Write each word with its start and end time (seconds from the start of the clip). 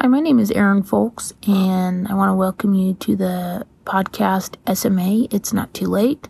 Hi, 0.00 0.06
my 0.06 0.20
name 0.20 0.38
is 0.38 0.52
Erin 0.52 0.84
Folks, 0.84 1.32
and 1.44 2.06
I 2.06 2.14
want 2.14 2.30
to 2.30 2.34
welcome 2.36 2.72
you 2.72 2.94
to 2.94 3.16
the 3.16 3.66
podcast 3.84 4.54
SMA 4.72 5.26
It's 5.34 5.52
Not 5.52 5.74
Too 5.74 5.88
Late. 5.88 6.28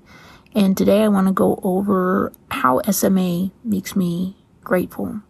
And 0.55 0.75
today 0.75 1.03
I 1.03 1.09
want 1.09 1.27
to 1.27 1.35
go 1.35 1.61
over 1.63 2.33
how 2.51 2.81
SMA 2.91 3.51
makes 3.63 3.95
me 3.95 4.39
grateful. 4.65 5.21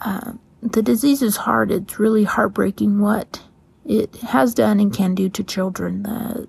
Uh, 0.00 0.32
the 0.60 0.82
disease 0.82 1.22
is 1.22 1.36
hard. 1.36 1.70
It's 1.70 2.00
really 2.00 2.24
heartbreaking 2.24 2.98
what 2.98 3.44
it 3.86 4.16
has 4.16 4.52
done 4.52 4.80
and 4.80 4.92
can 4.92 5.14
do 5.14 5.28
to 5.28 5.44
children. 5.44 6.02
The 6.02 6.48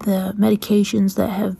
the 0.00 0.34
medications 0.36 1.14
that 1.14 1.30
have 1.30 1.56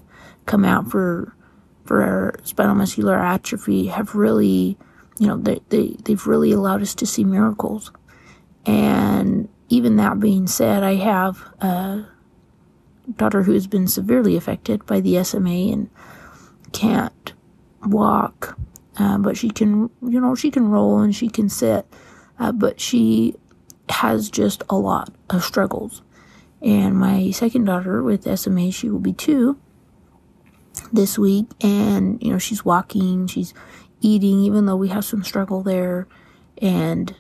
come 0.47 0.65
out 0.65 0.91
for 0.91 1.37
for 1.85 2.35
spinal 2.43 2.75
muscular 2.75 3.17
atrophy 3.17 3.87
have 3.87 4.17
really, 4.17 4.77
you 5.21 5.29
know, 5.29 5.37
they, 5.37 5.61
they 5.69 5.97
they've 6.03 6.27
really 6.27 6.51
allowed 6.51 6.83
us 6.83 6.97
to 6.97 7.07
see 7.07 7.23
miracles. 7.23 7.93
And 8.67 9.49
even 9.69 9.97
that 9.97 10.21
being 10.21 10.47
said, 10.47 10.83
I 10.83 10.95
have 10.97 11.43
a 11.61 12.07
daughter 13.17 13.45
who 13.45 13.53
has 13.53 13.67
been 13.67 13.87
severely 13.87 14.37
affected 14.37 14.85
by 14.87 15.01
the 15.01 15.23
SMA 15.23 15.73
and 15.73 15.89
can't 16.73 17.33
walk, 17.85 18.59
uh, 18.99 19.19
but 19.19 19.37
she 19.37 19.51
can, 19.51 19.91
you 20.03 20.21
know, 20.21 20.35
she 20.35 20.51
can 20.51 20.69
roll 20.71 21.01
and 21.01 21.15
she 21.15 21.29
can 21.29 21.49
sit, 21.49 21.87
uh, 22.39 22.53
but 22.53 22.81
she 22.81 23.35
has 23.89 24.31
just 24.31 24.63
a 24.69 24.77
lot 24.77 25.15
of 25.31 25.45
struggles. 25.45 26.03
And 26.61 26.97
my 26.97 27.31
second 27.31 27.65
daughter 27.67 28.03
with 28.03 28.39
SMA, 28.39 28.73
she 28.73 28.89
will 28.89 28.99
be 28.99 29.13
two 29.13 29.59
this 30.93 31.19
week, 31.19 31.47
and 31.61 32.23
you 32.23 32.33
know, 32.33 32.39
she's 32.39 32.65
walking, 32.65 33.27
she's 33.27 33.55
eating, 34.01 34.41
even 34.41 34.67
though 34.67 34.77
we 34.77 34.89
have 34.89 35.05
some 35.05 35.23
struggle 35.23 35.63
there, 35.63 36.09
and 36.59 37.15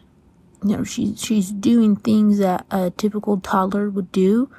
you 0.67 0.77
know, 0.77 0.85
she's 0.85 1.23
she's 1.23 1.51
doing 1.51 1.97
things 1.97 2.39
that 2.39 2.67
a 2.71 2.91
typical 2.91 3.39
toddler 3.41 3.89
would 3.91 4.11
do, 4.13 4.51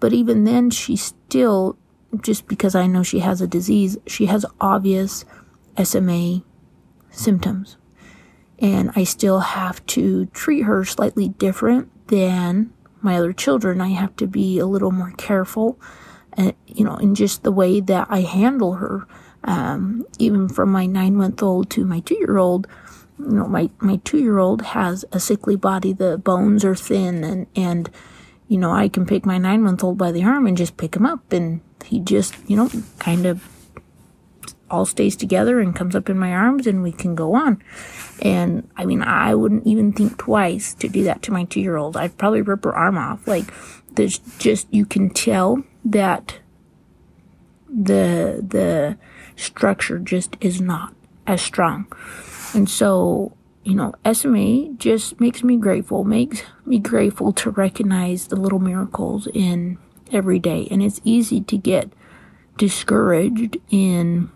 but 0.00 0.12
even 0.12 0.44
then, 0.44 0.70
she 0.70 0.96
still, 0.96 1.76
just 2.20 2.46
because 2.46 2.74
I 2.74 2.86
know 2.86 3.02
she 3.02 3.20
has 3.20 3.40
a 3.40 3.46
disease, 3.46 3.98
she 4.06 4.26
has 4.26 4.44
obvious 4.60 5.24
SMA 5.82 6.42
symptoms, 7.10 7.76
and 8.58 8.90
I 8.94 9.04
still 9.04 9.40
have 9.40 9.84
to 9.86 10.26
treat 10.26 10.62
her 10.62 10.84
slightly 10.84 11.28
different 11.28 11.90
than 12.08 12.72
my 13.00 13.16
other 13.16 13.32
children. 13.32 13.80
I 13.80 13.88
have 13.88 14.14
to 14.16 14.26
be 14.26 14.58
a 14.58 14.66
little 14.66 14.92
more 14.92 15.12
careful, 15.12 15.80
and 16.34 16.54
you 16.66 16.84
know, 16.84 16.96
in 16.96 17.14
just 17.14 17.42
the 17.42 17.52
way 17.52 17.80
that 17.80 18.06
I 18.10 18.20
handle 18.20 18.74
her. 18.74 19.06
Um, 19.44 20.04
even 20.18 20.48
from 20.48 20.72
my 20.72 20.86
nine 20.86 21.14
month 21.14 21.40
old 21.40 21.70
to 21.70 21.84
my 21.84 22.00
two 22.00 22.16
year 22.16 22.36
old, 22.36 22.66
you 23.18 23.30
know, 23.30 23.46
my, 23.46 23.70
my 23.80 23.96
two 24.04 24.18
year 24.18 24.38
old 24.38 24.62
has 24.62 25.04
a 25.12 25.20
sickly 25.20 25.56
body. 25.56 25.92
The 25.92 26.18
bones 26.18 26.64
are 26.64 26.74
thin 26.74 27.24
and, 27.24 27.46
and, 27.56 27.90
you 28.48 28.58
know, 28.58 28.72
I 28.72 28.88
can 28.88 29.06
pick 29.06 29.24
my 29.26 29.38
nine 29.38 29.62
month 29.62 29.82
old 29.82 29.98
by 29.98 30.12
the 30.12 30.24
arm 30.24 30.46
and 30.46 30.56
just 30.56 30.76
pick 30.76 30.96
him 30.96 31.06
up 31.06 31.32
and 31.32 31.60
he 31.84 32.00
just, 32.00 32.34
you 32.46 32.56
know, 32.56 32.70
kind 32.98 33.26
of 33.26 33.48
all 34.70 34.84
stays 34.84 35.16
together 35.16 35.60
and 35.60 35.76
comes 35.76 35.94
up 35.94 36.08
in 36.10 36.18
my 36.18 36.32
arms 36.32 36.66
and 36.66 36.82
we 36.82 36.92
can 36.92 37.14
go 37.14 37.34
on. 37.34 37.62
And 38.20 38.68
I 38.76 38.84
mean, 38.84 39.02
I 39.02 39.34
wouldn't 39.34 39.66
even 39.66 39.92
think 39.92 40.18
twice 40.18 40.74
to 40.74 40.88
do 40.88 41.04
that 41.04 41.22
to 41.22 41.32
my 41.32 41.44
two 41.44 41.60
year 41.60 41.76
old. 41.76 41.96
I'd 41.96 42.18
probably 42.18 42.42
rip 42.42 42.64
her 42.64 42.74
arm 42.74 42.98
off. 42.98 43.26
Like, 43.26 43.52
there's 43.94 44.18
just, 44.38 44.72
you 44.72 44.84
can 44.84 45.10
tell 45.10 45.62
that 45.84 46.38
the, 47.68 48.44
the 48.46 48.98
structure 49.36 49.98
just 49.98 50.36
is 50.40 50.60
not 50.60 50.94
as 51.26 51.42
strong. 51.42 51.86
And 52.56 52.70
so, 52.70 53.36
you 53.64 53.74
know, 53.74 53.92
SMA 54.10 54.72
just 54.78 55.20
makes 55.20 55.44
me 55.44 55.58
grateful, 55.58 56.04
makes 56.04 56.42
me 56.64 56.78
grateful 56.78 57.30
to 57.34 57.50
recognize 57.50 58.28
the 58.28 58.36
little 58.36 58.58
miracles 58.58 59.28
in 59.34 59.76
every 60.10 60.38
day. 60.38 60.66
And 60.70 60.82
it's 60.82 61.02
easy 61.04 61.42
to 61.42 61.58
get 61.58 61.92
discouraged 62.56 63.58
in 63.68 64.30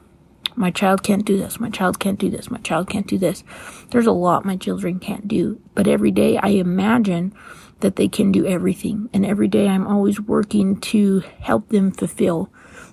my 0.55 0.71
child 0.71 1.03
can't 1.03 1.25
do 1.25 1.39
this, 1.39 1.59
my 1.59 1.71
child 1.71 1.99
can't 1.99 2.19
do 2.19 2.29
this, 2.29 2.51
my 2.51 2.59
child 2.59 2.91
can't 2.91 3.07
do 3.07 3.17
this. 3.17 3.43
There's 3.91 4.07
a 4.07 4.13
lot 4.13 4.45
my 4.45 4.57
children 4.57 4.99
can't 4.99 5.27
do, 5.27 5.59
but 5.75 5.89
every 5.89 6.11
day 6.11 6.37
I 6.37 6.49
imagine 6.49 7.33
that 7.79 7.97
they 7.97 8.09
can 8.09 8.31
do 8.31 8.45
everything. 8.45 9.09
And 9.15 9.25
every 9.25 9.49
day 9.49 9.67
I'm 9.67 9.87
always 9.87 10.21
working 10.21 10.79
to 10.93 11.21
help 11.41 11.71
them 11.71 11.91
fulfill 11.91 12.51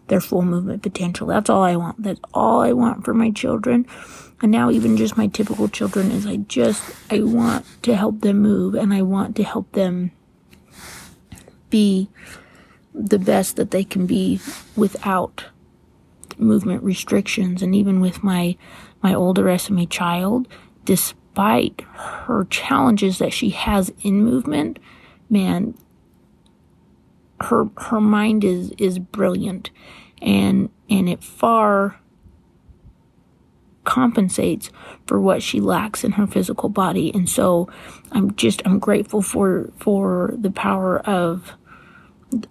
their 0.08 0.22
full 0.22 0.42
movement 0.42 0.84
potential. 0.84 1.28
That's 1.28 1.50
all 1.50 1.64
I 1.64 1.76
want. 1.76 2.02
That's 2.02 2.22
all 2.34 2.62
I 2.62 2.74
want 2.74 3.06
for 3.06 3.14
my 3.14 3.32
children. 3.32 3.86
And 4.42 4.52
now 4.52 4.70
even 4.70 4.98
just 4.98 5.18
my 5.18 5.28
typical 5.28 5.68
children 5.68 6.12
is 6.12 6.26
I 6.26 6.38
just, 6.38 6.84
I 7.10 7.22
want 7.22 7.66
to 7.84 7.96
help 7.96 8.22
them 8.22 8.40
move 8.40 8.76
and 8.76 8.94
I 8.94 9.02
want 9.02 9.36
to 9.38 9.44
help 9.44 9.72
them 9.72 10.12
be 11.70 12.10
the 12.94 13.20
best 13.20 13.56
that 13.56 13.72
they 13.72 13.84
can 13.84 14.06
be 14.06 14.40
without 14.76 15.46
movement 16.38 16.84
restrictions. 16.84 17.62
And 17.62 17.76
even 17.76 18.00
with 18.00 18.24
my, 18.24 18.58
my 19.02 19.14
older 19.14 19.56
SMA 19.58 19.88
child, 19.88 20.48
despite 20.86 21.82
her 21.94 22.46
challenges 22.46 23.18
that 23.18 23.34
she 23.34 23.50
has 23.50 23.92
in 24.02 24.24
movement, 24.24 24.80
man, 25.30 25.76
her, 27.42 27.70
her 27.78 28.02
mind 28.02 28.44
is, 28.44 28.72
is 28.78 29.00
brilliant 29.00 29.70
and, 30.22 30.70
and 30.90 31.08
it 31.08 31.24
far 31.24 32.00
compensates 33.84 34.70
for 35.06 35.20
what 35.20 35.42
she 35.42 35.62
lacks 35.62 36.04
in 36.04 36.14
her 36.14 36.28
physical 36.28 36.68
body. 36.68 37.12
And 37.14 37.30
so 37.30 37.70
I'm 38.12 38.36
just, 38.36 38.62
I'm 38.66 38.80
grateful 38.80 39.22
for, 39.22 39.72
for 39.78 40.34
the 40.38 40.52
power 40.52 41.00
of, 41.00 41.54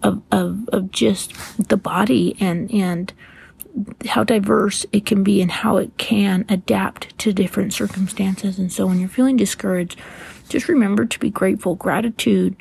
of, 0.01 0.23
of, 0.31 0.67
of 0.69 0.91
just 0.91 1.33
the 1.69 1.77
body 1.77 2.35
and, 2.39 2.71
and 2.71 3.13
how 4.07 4.23
diverse 4.23 4.85
it 4.91 5.05
can 5.05 5.23
be 5.23 5.41
and 5.41 5.51
how 5.51 5.77
it 5.77 5.95
can 5.97 6.45
adapt 6.49 7.15
to 7.19 7.31
different 7.31 7.73
circumstances. 7.73 8.57
And 8.57 8.71
so 8.71 8.87
when 8.87 8.99
you're 8.99 9.07
feeling 9.07 9.37
discouraged, 9.37 9.99
just 10.49 10.67
remember 10.67 11.05
to 11.05 11.19
be 11.19 11.29
grateful. 11.29 11.75
Gratitude 11.75 12.55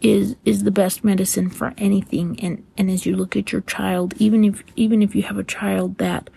is 0.00 0.36
is 0.44 0.64
the 0.64 0.70
best 0.70 1.02
medicine 1.02 1.48
for 1.48 1.72
anything 1.78 2.38
and 2.40 2.62
and 2.76 2.90
as 2.90 3.06
you 3.06 3.16
look 3.16 3.34
at 3.34 3.50
your 3.50 3.62
child 3.62 4.14
even 4.18 4.44
if 4.44 4.62
even 4.76 5.02
if 5.02 5.14
you 5.14 5.22
have 5.22 5.38
a 5.38 5.44
child 5.44 5.96
that 5.98 6.28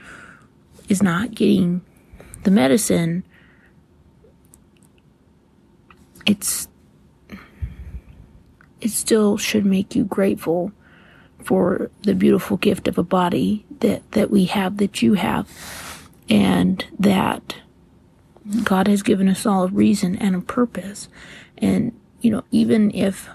is 0.89 1.03
not 1.03 1.31
getting 1.35 1.81
the 2.43 2.51
medicine, 2.51 3.23
it's 6.25 6.67
it 8.81 8.89
still 8.89 9.37
should 9.37 9.65
make 9.65 9.95
you 9.95 10.03
grateful 10.03 10.71
for 11.43 11.91
the 12.03 12.13
beautiful 12.13 12.57
gift 12.57 12.87
of 12.87 12.97
a 12.97 13.03
body 13.03 13.65
that, 13.79 14.09
that 14.11 14.31
we 14.31 14.45
have, 14.45 14.77
that 14.77 15.01
you 15.01 15.15
have, 15.15 16.09
and 16.29 16.85
that 16.97 17.55
God 18.63 18.87
has 18.87 19.03
given 19.03 19.27
us 19.27 19.45
all 19.45 19.63
a 19.63 19.67
reason 19.67 20.15
and 20.15 20.33
a 20.35 20.41
purpose. 20.41 21.09
And, 21.57 21.97
you 22.21 22.31
know, 22.31 22.43
even 22.51 22.91
if 22.95 23.29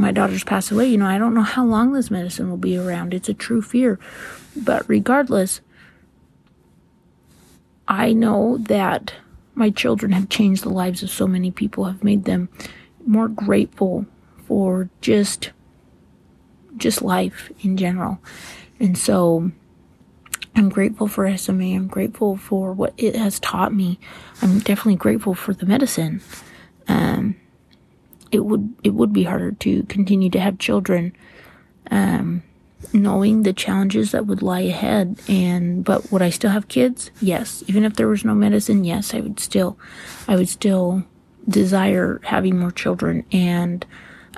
my 0.00 0.12
daughters 0.12 0.44
pass 0.44 0.70
away, 0.70 0.86
you 0.86 0.98
know, 0.98 1.06
I 1.06 1.18
don't 1.18 1.34
know 1.34 1.42
how 1.42 1.64
long 1.64 1.92
this 1.92 2.10
medicine 2.10 2.48
will 2.48 2.56
be 2.56 2.76
around. 2.76 3.12
It's 3.12 3.28
a 3.28 3.34
true 3.34 3.60
fear. 3.62 3.98
But 4.56 4.88
regardless, 4.88 5.60
I 7.86 8.12
know 8.12 8.56
that 8.58 9.14
my 9.54 9.70
children 9.70 10.12
have 10.12 10.28
changed 10.28 10.64
the 10.64 10.70
lives 10.70 11.02
of 11.02 11.10
so 11.10 11.26
many 11.26 11.50
people, 11.50 11.84
have 11.84 12.02
made 12.02 12.24
them 12.24 12.48
more 13.06 13.28
grateful 13.28 14.06
for 14.46 14.88
just 15.00 15.50
just 16.76 17.02
life 17.02 17.50
in 17.60 17.76
general. 17.76 18.20
And 18.78 18.96
so 18.96 19.50
I'm 20.56 20.70
grateful 20.70 21.08
for 21.08 21.36
SMA. 21.36 21.74
I'm 21.74 21.88
grateful 21.88 22.36
for 22.36 22.72
what 22.72 22.94
it 22.96 23.16
has 23.16 23.38
taught 23.40 23.74
me. 23.74 23.98
I'm 24.40 24.60
definitely 24.60 24.96
grateful 24.96 25.34
for 25.34 25.52
the 25.52 25.66
medicine. 25.66 26.22
Um, 26.88 27.36
it 28.32 28.44
would 28.44 28.74
it 28.84 28.94
would 28.94 29.12
be 29.12 29.24
harder 29.24 29.52
to 29.52 29.82
continue 29.84 30.30
to 30.30 30.40
have 30.40 30.58
children 30.58 31.14
um, 31.90 32.42
knowing 32.92 33.42
the 33.42 33.52
challenges 33.52 34.12
that 34.12 34.26
would 34.26 34.42
lie 34.42 34.60
ahead 34.60 35.20
and 35.28 35.84
but 35.84 36.10
would 36.10 36.22
I 36.22 36.30
still 36.30 36.50
have 36.50 36.68
kids? 36.68 37.10
Yes. 37.20 37.62
Even 37.66 37.84
if 37.84 37.94
there 37.94 38.08
was 38.08 38.24
no 38.24 38.34
medicine, 38.34 38.84
yes, 38.84 39.14
I 39.14 39.20
would 39.20 39.40
still 39.40 39.78
I 40.28 40.36
would 40.36 40.48
still 40.48 41.04
desire 41.48 42.20
having 42.24 42.58
more 42.58 42.70
children 42.70 43.24
and 43.32 43.84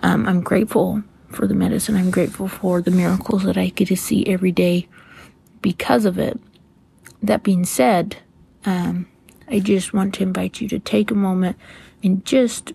um, 0.03 0.27
I'm 0.27 0.41
grateful 0.41 1.03
for 1.29 1.47
the 1.47 1.55
medicine. 1.55 1.97
I'm 1.97 2.11
grateful 2.11 2.49
for 2.49 2.81
the 2.81 2.91
miracles 2.91 3.45
that 3.45 3.57
I 3.57 3.69
get 3.69 3.89
to 3.89 3.97
see 3.97 4.27
every 4.27 4.53
day 4.53 4.89
because 5.61 6.05
of 6.05 6.19
it. 6.19 6.39
That 7.23 7.45
being 7.45 7.65
said, 7.65 8.17
um, 8.67 9.07
I 9.49 9.61
just 9.61 9.95
want 9.95 10.15
to 10.15 10.25
invite 10.25 10.61
you 10.61 10.69
to 10.69 10.79
take 10.79 11.11
a 11.11 11.15
moment 11.15 11.57
and 12.03 12.25
just 12.25 12.73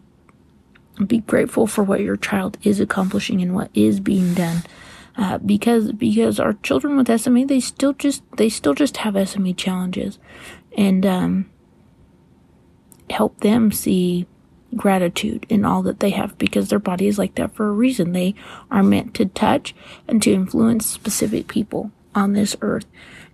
be 1.05 1.19
grateful 1.19 1.67
for 1.67 1.83
what 1.83 2.01
your 2.01 2.17
child 2.17 2.57
is 2.63 2.79
accomplishing 2.79 3.41
and 3.41 3.53
what 3.53 3.69
is 3.73 3.99
being 3.99 4.33
done 4.33 4.63
uh, 5.17 5.39
because 5.39 5.91
because 5.93 6.39
our 6.39 6.53
children 6.53 6.95
with 6.95 7.19
SMA 7.19 7.45
they 7.45 7.59
still 7.59 7.93
just 7.93 8.21
they 8.37 8.49
still 8.49 8.75
just 8.75 8.97
have 8.97 9.27
SMA 9.27 9.53
challenges, 9.53 10.19
and 10.77 11.05
um, 11.05 11.49
help 13.09 13.39
them 13.39 13.71
see 13.71 14.27
gratitude 14.75 15.45
in 15.49 15.65
all 15.65 15.81
that 15.81 16.01
they 16.01 16.11
have 16.11 16.37
because 16.37 16.69
their 16.69 16.77
body 16.77 17.07
is 17.07 17.17
like 17.17 17.33
that 17.35 17.55
for 17.55 17.67
a 17.67 17.71
reason. 17.71 18.11
They 18.11 18.35
are 18.69 18.83
meant 18.83 19.15
to 19.15 19.25
touch 19.25 19.73
and 20.07 20.21
to 20.21 20.33
influence 20.33 20.85
specific 20.85 21.47
people 21.47 21.91
on 22.13 22.33
this 22.33 22.55
earth. 22.61 22.85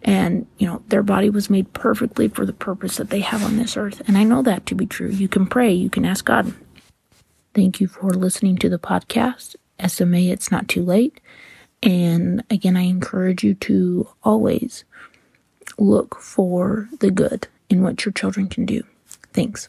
And, 0.04 0.48
you 0.58 0.68
know, 0.68 0.84
their 0.90 1.02
body 1.02 1.30
was 1.30 1.50
made 1.50 1.74
perfectly 1.74 2.28
for 2.28 2.46
the 2.46 2.54
purpose 2.54 2.98
that 2.98 3.10
they 3.10 3.22
have 3.22 3.44
on 3.44 3.58
this 3.58 3.78
earth. 3.78 4.02
And 4.06 4.18
I 4.18 4.24
know 4.24 4.42
that 4.44 4.66
to 4.68 4.76
be 4.76 4.86
true. 4.86 5.10
You 5.10 5.30
can 5.30 5.48
pray, 5.48 5.72
you 5.72 5.90
can 5.90 6.06
ask 6.06 6.26
God. 6.26 6.54
Thank 7.54 7.80
you 7.80 7.88
for 7.88 8.12
listening 8.12 8.58
to 8.58 8.70
the 8.70 8.80
podcast. 8.80 9.56
SMA, 9.86 10.32
it's 10.32 10.52
not 10.52 10.68
too 10.68 10.84
late. 10.84 11.20
And 11.82 12.44
again, 12.50 12.78
I 12.78 12.84
encourage 12.84 13.44
you 13.44 13.54
to 13.56 14.08
always 14.24 14.86
look 15.78 16.20
for 16.20 16.90
the 17.00 17.12
good 17.12 17.48
in 17.70 17.84
what 17.84 18.06
your 18.06 18.14
children 18.14 18.48
can 18.48 18.66
do. 18.66 18.84
Thanks. 19.34 19.68